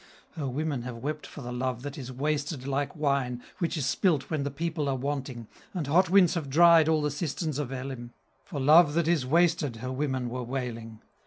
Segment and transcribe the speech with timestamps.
[0.31, 4.31] "Her women have wept for the love that is wasted Like wine, which is spilt
[4.31, 8.11] when the people are wanting, And hot winds have dried all the cisterns of Elim!
[8.43, 11.03] For love that is wasted her women were wailing!